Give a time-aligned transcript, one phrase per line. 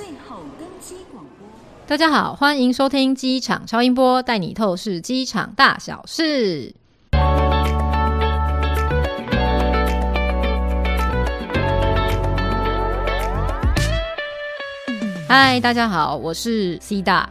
[0.00, 1.46] 最后登机广播。
[1.86, 6.74] 大家好，欢迎收听机场超音波，带你透视机场大小事。
[15.28, 17.28] 嗨，大家好，我是 C 大。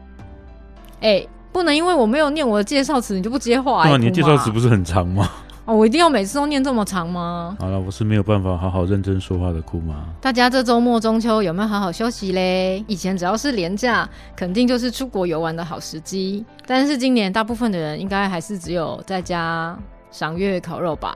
[1.02, 3.82] 哎，不能因为我没有念我的介绍词，你就不接话。
[3.86, 5.28] 对啊，你的介绍词不是很长吗？
[5.70, 7.56] 哦，我一定要每次都念这么长吗？
[7.60, 10.04] 好了，我是没有办法好好认真说话的库妈。
[10.20, 12.84] 大家这周末中秋有没有好好休息嘞？
[12.88, 16.44] 以前只要是连假，肯定就是出国游玩的好时机。
[16.66, 19.78] 但是今年大部分的人应该还是只有在家
[20.10, 21.16] 赏月烤肉吧？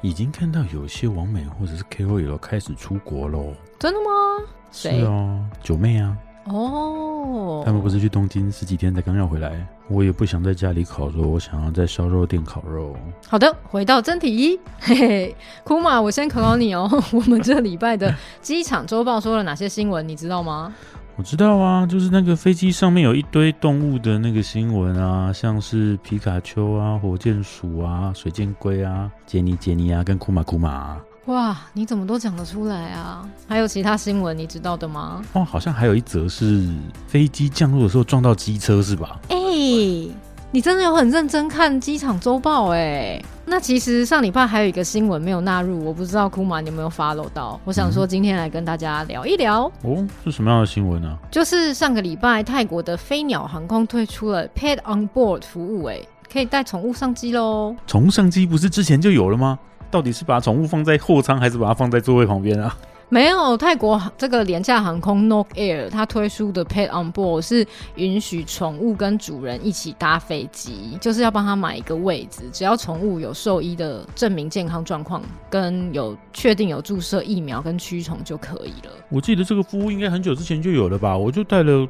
[0.00, 3.52] 已经看到有些网美或者是 KOL 开始出国喽。
[3.78, 4.46] 真的吗？
[4.72, 6.16] 是哦，九妹啊。
[6.46, 9.68] 哦，他们不是去东京十几天才刚要回来？
[9.90, 12.96] 我也不想在家里烤肉，我想要在烧肉店烤肉。
[13.28, 16.88] 好的，回到真题，嘿嘿，库玛，我先考考你哦。
[17.12, 20.72] 我们这礼拜的机场周报说了哪些新闻，你知道吗？
[21.16, 31.00] 我知道啊，就是那个飞机上面有一堆动物的那个新闻啊，像是皮卡丘啊、火箭鼠啊、水箭龟啊、杰尼杰尼啊，跟库玛库玛啊。
[31.26, 33.28] 哇，你怎么都讲得出来啊？
[33.46, 35.22] 还有其他新闻你知道的吗？
[35.34, 36.66] 哦，好像还有一则是
[37.06, 39.20] 飞机降落的时候撞到机车，是吧？
[39.28, 43.22] 哎、欸，你真的有很认真看机场周报哎。
[43.46, 47.58] 那其实上礼拜还有一个新闻没有纳入，我不知道库玛你有没有 follow 到？
[47.64, 49.70] 我想说今天来跟大家聊一聊。
[49.82, 51.18] 嗯、哦，是什么样的新闻呢？
[51.32, 56.00] 就是上个礼拜泰国的飞鸟航空推出了 Pet on Board 服务，哎，
[56.32, 57.74] 可以带宠物上机喽。
[57.88, 59.58] 宠物上机不是之前就有了吗？
[59.90, 62.76] 到底是把宠物放在货舱，还是把它放在座位旁边啊？
[63.12, 67.66] 没有，泰国这个廉价航空 Nok Air 它推出的 Pet on Board 是
[67.96, 78.92] 允许宠物跟主人一起搭飞机，就是要帮他买一个位置，只要宠物有兽医的证明健康状况，跟有确定有注射疫苗跟驱虫就可以了。
[79.08, 81.18] 我记得这个服务应该很久之前就有了吧？
[81.18, 81.84] 我就带了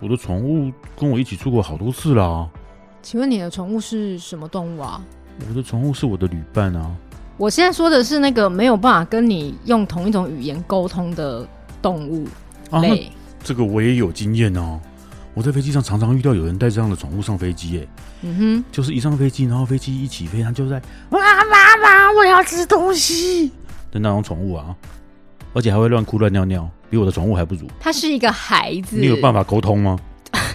[0.00, 2.48] 我的宠物跟我一起出国好多次了。
[3.02, 5.02] 请问你的宠物是什么动物啊？
[5.48, 6.94] 我的宠物是我的旅伴啊。
[7.40, 11.48] 我现在说的是那个没有办法跟你用同一种语言沟通的
[11.80, 12.28] 动物
[12.82, 13.06] 类。
[13.06, 13.12] 啊，
[13.42, 14.78] 这个我也有经验哦。
[15.32, 17.86] 我在飞机上常常遇到有人带这样的宠物上飞机，哎，
[18.20, 23.50] 嗯哼，就是一上飞机，然后飞机一起飞，它就在哇妈妈，我要吃东西
[23.90, 24.76] 的那种宠物啊，
[25.54, 27.66] 而且还会乱哭乱尿尿，比我的宠物还不如。
[27.80, 29.98] 它是一个孩子，你有办法沟通吗？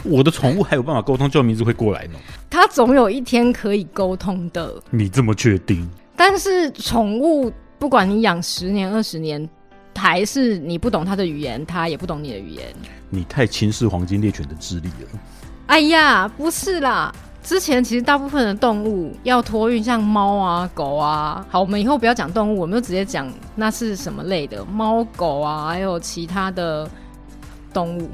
[0.04, 2.20] 我的宠物还有办法沟通，叫名字会过来呢。
[2.48, 4.72] 它总有一天可以沟通的。
[4.92, 5.90] 你这么确定？
[6.16, 9.50] 但是宠物，不管你养十年、二十年，
[9.96, 12.64] 还是你不懂它的语言，它也不懂你的语言。
[13.10, 15.20] 你太轻视黄金猎犬的智力了。
[15.68, 26.90] 哎呀，不是啦，之前其实大部分的动物要托运，像猫啊、狗啊，好，我们以后不要讲动物，我们就直接讲那是什么类的猫、狗啊，还有其他的
[27.74, 28.10] 动物。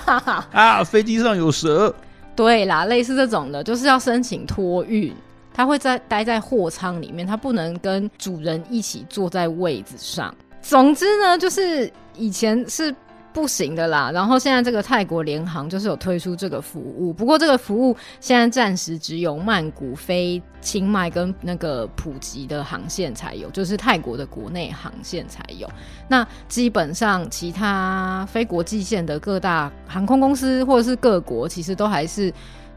[0.52, 1.94] 啊，飞机上有蛇。
[2.34, 5.12] 对啦，类似这种的，就是要申请托运。
[5.54, 10.34] 它会在待在货舱里面，它不能跟主人一起坐在位子上。
[10.60, 12.94] 总之呢，就是以前是
[13.32, 14.10] 不行的啦。
[14.12, 25.68] 然后现在这个泰国联航就是有推出这个服务，不过这个服务现在暂时只有曼谷飞清迈跟那个普吉的航线才有，就是泰国的国内航线才有。
[26.08, 32.32] 那基本上其他非国际线的各大航空公司或者是各国，其实都还是。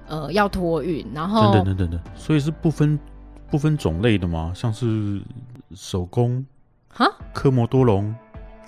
[0.08, 3.00] 呃，要托运，然后等等等等等，所以是不分
[3.50, 4.52] 不分种类的吗？
[4.56, 5.22] 像是
[5.74, 6.46] 手工
[6.90, 8.14] 哈，科摩多龙，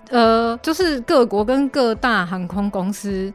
[0.09, 3.34] 呃，就是各国跟各大航空公司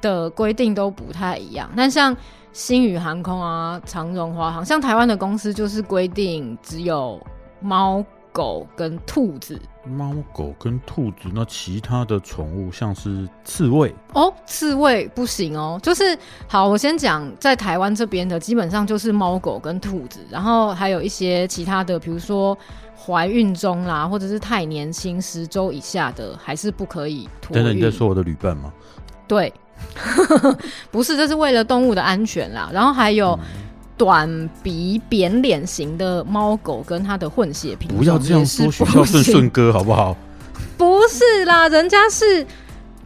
[0.00, 1.70] 的规定都不太一样。
[1.76, 2.16] 但像
[2.52, 7.20] 星宇航空啊、长荣、华航，像台湾的公司就是规定只有
[7.60, 8.04] 猫。
[8.34, 9.56] 狗跟兔子，
[9.86, 15.78] 猫狗跟兔子，那其他的宠物像是刺猬哦，刺猬不行哦。
[15.80, 16.18] 就是
[16.48, 22.58] 好，我先讲在台湾这边的，基本上就是猫狗跟兔子，然后还有一些其他的，比如说
[22.98, 27.28] 怀孕中啦，或者是太年轻十周以下的，还是不可以。
[27.52, 28.72] 等等，你在说我的旅伴吗？
[29.28, 29.54] 对，
[30.90, 32.68] 不是，这是为了动物的安全啦。
[32.72, 33.38] 然后还有。
[33.40, 40.16] 嗯短鼻扁脸型的猫狗跟它的混血品种，不要这样说，学校顺顺哥好不好？
[40.76, 42.44] 不是啦，人家是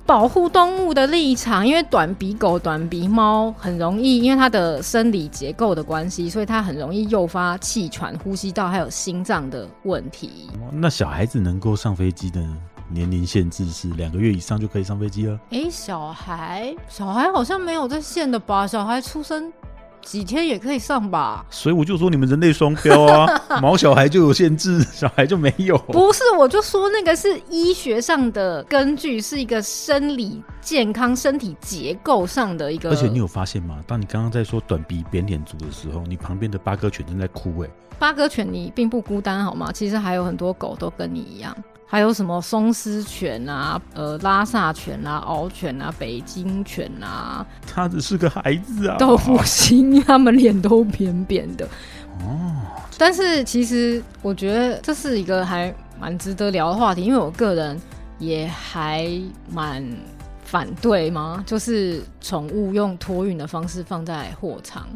[0.06, 10.48] 保护动物的立场，因为短鼻狗、短鼻猫很容易，因为它的生理结构的关系，所以它很容易诱发气喘、呼吸道还有心脏的问题。
[10.72, 12.42] 那小孩子能够上飞机的
[12.88, 15.38] 年龄限制是两个月以上就可以上飞机了？
[15.50, 18.66] 哎、欸，小孩，小孩好像没有在限的吧？
[18.66, 19.52] 小孩出生。
[20.02, 21.44] 几天也可以上吧？
[21.50, 25.76] 所以我就说你们人类双标啊， 毛小孩就有限制，小孩就没有。
[25.78, 32.90] 不是，我就说那个是医学上的根据，是一个生理健康、身体结构上的一个。
[32.90, 33.78] 而且你有发现吗？
[33.86, 37.72] 当你刚刚在说短鼻扁脸族的时候，你旁边的八哥犬正在哭诶、欸。
[37.98, 39.72] 巴哥犬你并不孤单好吗？
[39.72, 41.56] 其实还有很多狗都跟你一样。
[41.90, 51.66] 还有什么松狮犬啊，呃，拉萨犬啊，獒犬啊，北京犬啊，他只是个孩子啊，豆腐心，他们脸都扁扁的。
[52.20, 52.60] 哦，
[52.98, 57.80] 但是其实我觉得这是一个还蛮值得聊的话题，因为我个人
[58.18, 59.10] 也还
[59.50, 59.82] 蛮
[60.44, 64.86] 反对嘛，就是宠物用托运的方式放在货舱。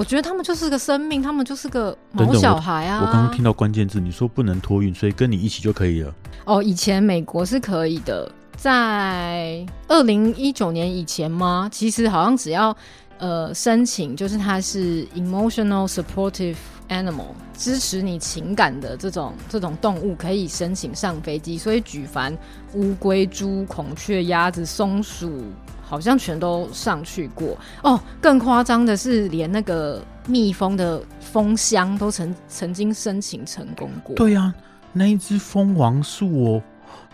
[0.00, 3.02] 我觉得他们就是个生命，他们就是个毛小孩啊！
[3.02, 6.14] 我刚刚听到关键字，你说不能托运，所以跟你一起就可以了。
[6.46, 11.68] 哦，以前美国是可以的，在二零一九年以前吗？
[11.70, 12.74] 其实好像只要
[13.18, 16.56] 呃申请，就是它是 emotional supportive
[16.88, 21.58] animal，支持你情感的这种这种动物，可以申请上飞机。
[21.58, 22.34] 所以举凡
[22.72, 25.42] 乌龟、猪、孔雀、鸭子、松鼠。
[25.90, 34.14] 好像全都上去过哦，更夸张的是，连那个蜜蜂的蜂箱都曾曾经申请成功过。
[34.14, 34.54] 对呀、啊，
[34.92, 36.62] 那一只蜂王是我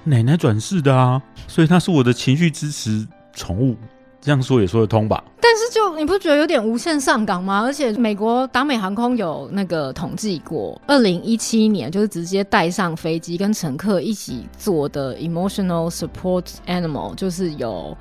[0.05, 3.75] 奶奶转世的啊，所以它是我的情绪支持宠物，
[4.20, 5.25] 这样说也说得通吧？
[5.40, 7.62] 但是就你不觉得有点无限上岗吗？
[7.62, 17.96] 而且美国达美航空有那个统计过，二零一七年就是直接带上飞机跟乘客一起做的 emotional support animal，就是有。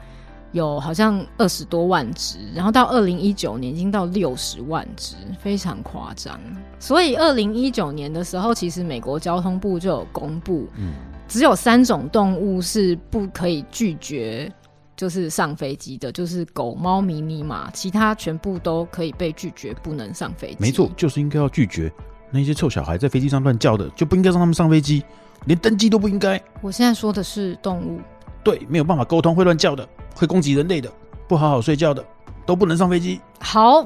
[0.55, 6.39] 有好像二十多万只，然后到二零一九年已经到六十万只，非常夸张。
[6.79, 10.93] 所以二零一九年的时候，其实美国交通部就有公布，嗯，
[11.27, 14.49] 只有三种动物是不可以拒绝，
[14.95, 20.57] 就是上飞机的，就是狗、猫、迷你马，其他全部都可以被拒绝，不能上飞机。
[20.59, 21.91] 没错，就是应该要拒绝
[22.31, 25.03] 那些臭小孩在飞机上乱叫的，就不应该让他们上飞机，
[25.47, 26.41] 连登机都不应该。
[26.61, 27.99] 我现在说的是动物，
[28.41, 29.85] 对，没有办法沟通会乱叫的。
[30.15, 30.91] 会攻击人类的，
[31.27, 32.03] 不好好睡觉的，
[32.45, 33.19] 都不能上飞机。
[33.39, 33.85] 好，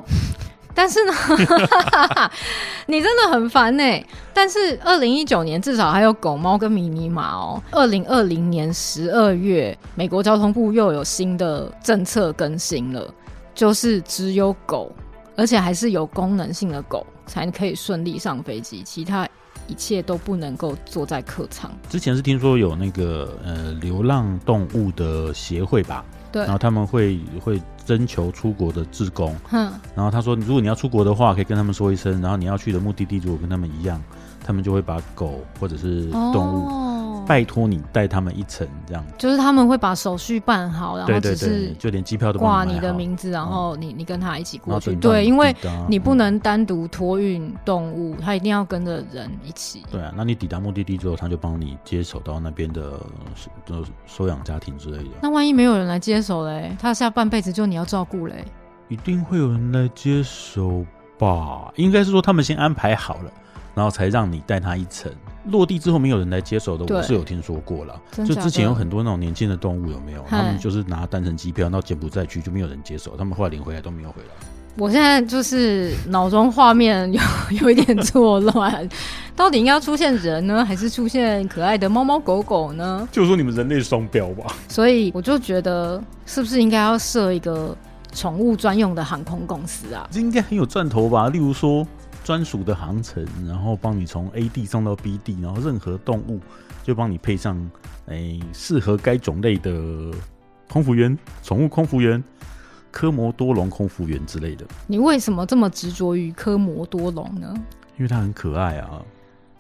[0.74, 1.14] 但是呢，
[2.86, 3.84] 你真的很烦呢。
[4.34, 7.62] 但是二零一九年至少还有狗猫跟迷你马哦。
[7.72, 13.14] 二零二零年十二月，美国交通部又有新的政策更新了，
[13.54, 14.96] 就是只有狗，
[15.36, 19.28] 而且还是有功能性的狗才可以顺利上飞机，其他
[19.68, 21.70] 一切都不能够坐在客舱。
[21.90, 26.06] 之前是听说有那个呃流浪动物的协会吧。
[26.32, 34.02] 对，然后他们会会征求出国的志工，嗯，然后他说，如果你要出国的话，可以跟他们说一声，然后你要去的目的地如果跟他们一样，
[34.46, 36.68] 他们就会把狗或者是动物。
[36.68, 36.96] 哦
[37.30, 44.96] 拜托你带他们一程，这样就是他们会把手续办好，然后只是就连机票都挂你的名字，然后你你跟他一起过去。
[44.96, 45.56] 对，因为
[45.88, 49.86] 你不能单独托运动物，他一定要跟着人一起。
[49.92, 53.00] 对啊，那你抵达目的地之后，他就帮你接手到那边的
[53.68, 55.10] 收收养家庭之类的。
[55.22, 56.76] 那万一没有人来接手嘞？
[56.82, 58.44] 他下半辈子就你要照顾嘞？
[58.88, 60.84] 一定会有人来接手
[61.20, 61.72] 吧？
[61.76, 63.32] 应该是说他们先安排好了。
[63.76, 65.10] 然后才让你带他一程，
[65.46, 68.00] 落地之后没有人来接手的，我是有听说过了。
[68.12, 70.24] 就之前有很多那种年轻的动物有没有？
[70.28, 74.30] 他们就是拿单程机票到柬埔寨去，就没有人接手，他们后来领回来都没有回来。
[74.78, 77.22] 我现在就是脑中画面有
[77.64, 78.88] 有一点错乱，
[79.36, 83.08] 到底应该要出现人呢，还是出现可爱的猫猫狗狗呢？
[83.12, 84.56] 就说你们人类双标吧。
[84.68, 87.76] 所以我就觉得，是不是应该要设一个
[88.14, 90.08] 宠物专用的航空公司啊？
[90.12, 91.30] 这应该很有赚头吧？
[91.30, 91.86] 例如说。
[92.30, 96.40] 专属的航程，然后帮你从 A 地送到 B 地，然后任何动物
[96.84, 97.60] 就帮你配上
[98.06, 99.72] 诶适合该种类的
[100.72, 102.24] 空服员、宠物空服员、
[102.92, 104.64] 科摩多龙空服员之类的。
[104.86, 107.52] 你为什么这么执着于科摩多龙呢？
[107.98, 109.02] 因为它很可爱啊！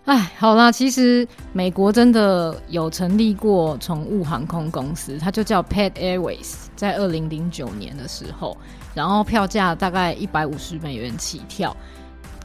[0.06, 8.56] 哎，好啦，其实美国真的有成立过宠物航空公司，它就叫 Pet Airways，在二零零九年的时候，
[8.94, 11.76] 然后票价大概一百五十美元起跳。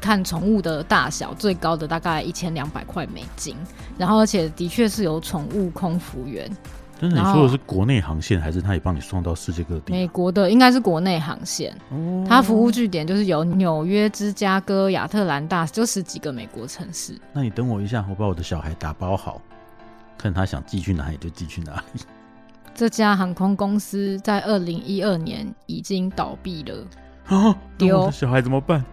[0.04, 3.56] 看宠物的大小，最高的大概一千两百块美金，
[3.96, 6.46] 然后而且的确是有宠物空服员。
[7.00, 9.92] 但是，你说的是国内航线，还是他也帮你送到世界各地？
[9.92, 17.18] 美国的应该是国内航线，哦，它服务据点就是有纽约、芝加哥、亚特兰大，就十几个美国城市。
[17.32, 19.40] 那你等我一下，我把我的小孩打包好，
[20.18, 22.02] 看他想寄去哪里就寄去哪里。
[22.74, 26.86] 这家航空公司在二零一二年已经倒闭了
[27.26, 27.56] 啊！
[27.78, 28.84] 丢，我的小孩怎么办？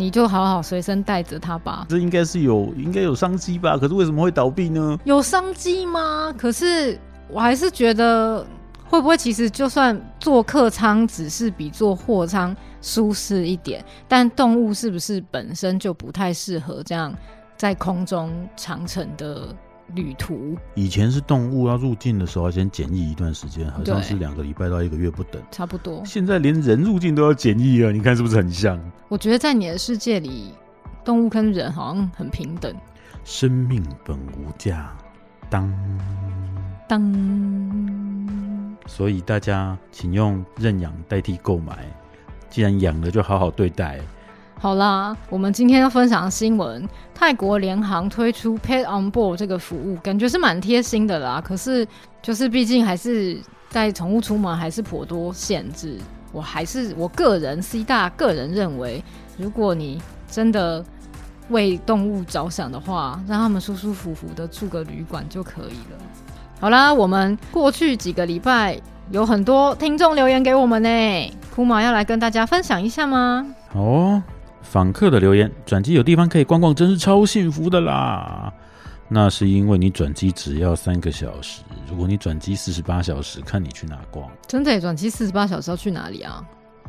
[0.00, 1.86] 你就好好随身带着它吧。
[1.90, 3.76] 这应该是有，应该有商机吧？
[3.76, 4.98] 可是为什么会倒闭呢？
[5.04, 6.34] 有商机吗？
[6.38, 8.44] 可是我还是觉得
[8.88, 17.14] 会不会其实就算做客舱只是比做货舱舒适一点，但动物是不是本身就不太适合这样
[17.56, 19.54] 在空中长程的
[19.94, 20.56] 旅途？
[20.74, 26.02] 以前是动物要入境的时候要先检疫一段时间，好像是两个礼拜到一个月不等，差不多。
[26.04, 28.80] 现在连人入境都要检疫了，你看是不是很像？
[29.08, 30.52] 我觉得在你的世界里，
[31.04, 32.74] 动物跟人好像很平等。
[33.24, 34.96] 生命本无价，
[35.48, 35.70] 当
[36.88, 37.00] 当，
[38.86, 41.86] 所以大家请用认养代替购买。
[42.48, 44.00] 既然养了，就好好对待。
[44.62, 51.42] 好啦，我们今天要分享的新闻：泰国联航推出 Pet on Board 这个服务，感觉是蛮贴心的啦。
[51.42, 51.88] 可是，
[52.20, 53.40] 就是毕竟还是
[53.72, 55.96] 带宠物出门还是颇多限制。
[56.30, 59.02] 我还是我个人 C 大个人认为，
[59.38, 59.98] 如果你
[60.30, 60.84] 真的
[61.48, 65.98] 为动物着想的话，让他们舒舒服服的住个旅馆就可以了。
[66.60, 68.78] 好啦，我们过去几个礼拜
[69.10, 73.46] 有很多听众留言给我们呢，库玛要来跟大家分享一下吗？
[73.72, 74.22] 哦，
[74.62, 78.52] 访客的留言，转机有地方可以逛逛，真是超幸福的啦。
[79.08, 84.30] 那是因为你转机只要三个小时，如果你转机四十八小时，看你去哪逛。
[84.46, 86.44] 真的，转机四十八小时要去哪里啊？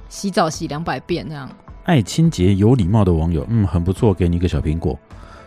[0.08, 1.50] 洗澡洗两百遍那样。
[1.86, 5.00] 爱清洁有礼貌的网友，嗯，很不错，给你一个小苹果。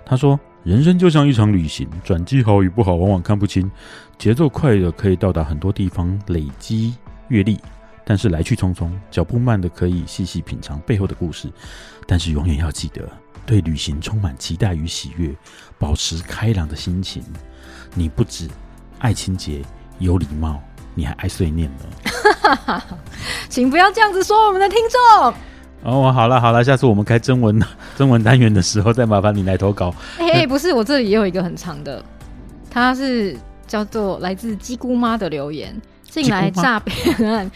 [0.05, 3.71] 他说：“人生就像一场旅行，转机好与不好往往看不清。
[4.19, 6.95] 节奏快的可以到达很多地方，累积
[7.29, 7.57] 阅历；
[8.05, 11.51] 但是来去匆匆，脚步慢的可以细细品尝背后的故事。
[12.07, 13.03] 但是永远要记得，
[13.47, 15.35] 对旅行充满期待与喜悦，
[15.79, 17.23] 保持开朗的心情。
[17.95, 18.49] 你不止
[18.99, 19.63] 爱清洁
[19.99, 20.61] 有礼貌，
[20.95, 22.83] 你还爱碎念呢。
[23.49, 25.35] ”请不要这样子说我们的听众。
[25.83, 27.61] 哦，好了好了，下次我们开征文
[27.97, 29.95] 征文单元的时候，再麻烦你来投稿。
[30.19, 32.05] 哎、欸，不是，我这里也有一个很长的，
[32.71, 37.51] 它是叫做来自鸡姑妈的留言，进来诈骗案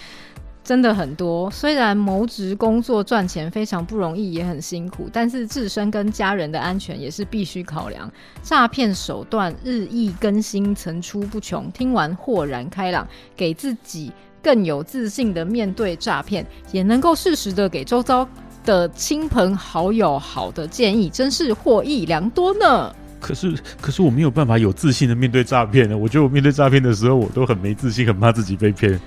[0.69, 1.51] 真的很多。
[1.51, 8.13] 虽然谋职工作赚钱非常不容易，也很辛苦，但是自身跟家人的安全也是必须考量。
[8.43, 11.71] 诈骗手段日益更新，层出不穷。
[11.73, 14.13] 听完豁然开朗，给自己。
[14.43, 18.29] 更有自信的面对诈骗，也能够适时的给周遭
[18.65, 22.95] 的亲朋好友好的建议，真是获益良多呢。
[23.21, 25.99] 可是，可是我没有办法有自信的面对诈骗呢。
[25.99, 28.99] 我觉得我面对诈骗的时候，我都很没自信，很怕自己被骗，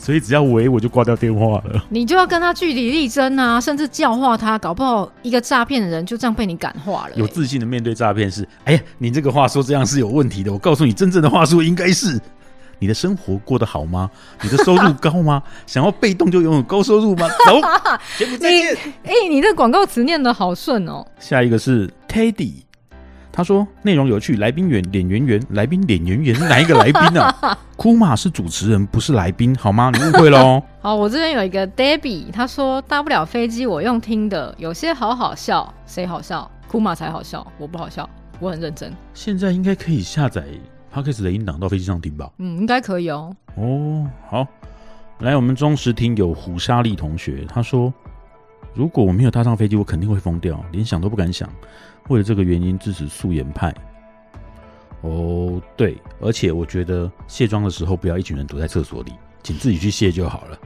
[0.00, 1.84] 所以只要喂我就挂掉电话了。
[1.90, 7.20] 你就要跟他据理力争啊，甚至教化他，搞不好一个诈骗的人就这样被你感化了欸。
[7.20, 10.50] 有自信的面对诈骗是，哎呀，你这个话说这样是有问题的。
[10.50, 12.18] 我告诉你，真正的话术应该是。
[12.82, 14.10] 你的生活过得好吗？
[14.40, 15.42] 你的收入高吗？
[15.68, 17.28] 想要被动就拥有高收入吗？
[17.44, 17.60] 走，
[18.16, 18.74] 节目再见。
[19.04, 21.06] 哎、欸，你这广告词念得好顺哦。
[21.18, 22.62] 下一个是 Teddy，
[23.32, 27.58] 他说内容有趣，来宾圆脸圆圆，来宾脸圆圆，哪一个来宾啊？
[27.76, 29.90] 库玛是主持人，不是来宾，好吗？
[29.94, 30.62] 你误会喽。
[30.82, 36.50] 好，我这边有一个 Debbie，他说搭不了飞机，我用听的，有些好好笑，谁好笑？
[36.68, 38.08] 库玛才好笑，我不好笑，
[38.38, 38.92] 我很认真。
[39.14, 40.44] 现在应该可以下载。
[40.92, 42.28] Podcast 的音档到飞机上听吧。
[42.38, 43.32] 嗯，应该可以哦。
[43.54, 44.44] 哦，好，
[45.20, 47.94] 来，我们忠实听友胡莎莉同学，他说
[48.74, 51.48] ：“如果我没有搭上飞机，我肯定会疯掉，连想都不敢想。
[52.08, 53.74] 为了这个原因支持素颜派。”
[55.02, 59.12] 哦，对，而且我觉得卸妆的时候不要一群人躲在厕所里，
[59.42, 60.58] 请自己去卸就好了，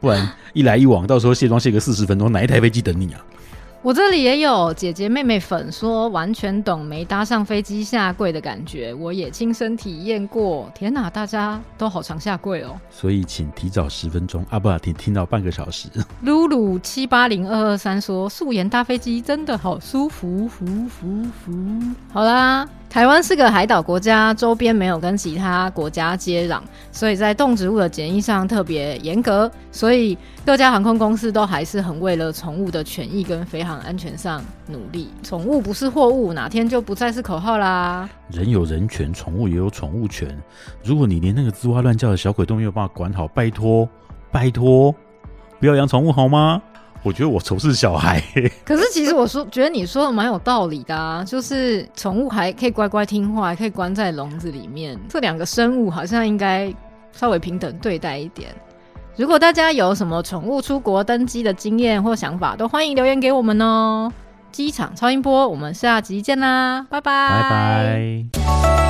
[0.00, 3.20] 不然一来一往，到时候卸妆卸个四十分钟，哪一台飞机等你啊？
[3.82, 10.70] 我这里也有姐姐妹妹粉说完全懂没搭上飞机下跪的感觉，我也亲身体验过。
[10.74, 12.78] 天哪，大家都好常下跪哦！
[12.90, 15.88] 所以请提早十分钟啊，不，听听到半个小时。
[16.20, 21.52] 露露七八零二二三说素颜搭飞机真的好舒服，服服服。
[22.12, 22.68] 好啦。
[22.90, 26.60] 台湾是个海岛国家，周边没有跟其他国家接壤，
[26.90, 29.48] 所以在动植物的检疫上特别严格。
[29.70, 35.10] 所以各家航空公司都还是很为了宠物的权益跟飞航安全上努力。
[35.22, 38.08] 宠物不是货物，哪天就不再是口号啦。
[38.30, 40.36] 人有人权，宠物也有宠物权。
[40.82, 43.88] 如果你连那个吱哇乱叫的小鬼都没有办法管好，拜托，
[44.32, 44.94] 拜托，
[45.58, 46.60] 不要养宠物好吗？
[47.02, 48.22] 我觉得我仇视小孩，
[48.62, 56.70] 可是其实我说觉得你说的蛮有道理的啊，就是宠物还可以乖乖听话，还可以关在笼子里面，这两个生物好像应该
[57.12, 58.54] 稍微平等对待一点。
[59.16, 64.10] 如果大家有什么宠物出国登机的经验或想法，都欢迎留言给我们哦。
[64.50, 68.89] 机场超音波，我们下集见啦，拜拜，拜拜。